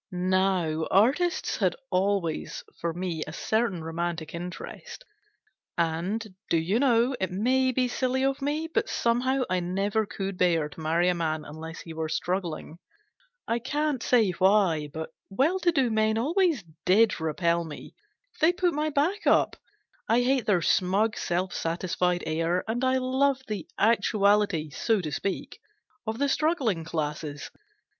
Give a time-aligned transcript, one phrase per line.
[0.11, 5.05] Now, artists had always for me a certain romantic interest;
[5.77, 10.39] and, do you know, it may be silly of me, bat somehow I never could
[10.39, 12.79] bear to marry a man unless he were struggling.
[13.47, 17.93] I can't say why; but well to do men always did repel me
[18.39, 19.55] they put my back up.
[20.09, 25.59] I hate their smug, self satisfied air, and I love the actuality, so to speak,
[26.07, 27.51] of the struggling classes.